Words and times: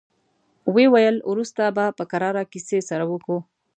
ويې 0.73 0.87
ويل: 0.93 1.15
وروسته 1.31 1.63
به 1.75 1.85
په 1.97 2.03
کراره 2.11 2.43
کيسې 2.51 2.79
سره 2.89 3.03
کوو. 3.23 3.37